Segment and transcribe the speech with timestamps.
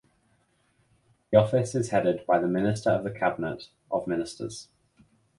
[1.31, 4.67] The office is headed by the Minister of the Cabinet of Ministers.